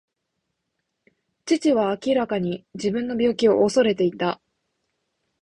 [1.45, 4.41] 父は明らかに自分の病気を恐れていた。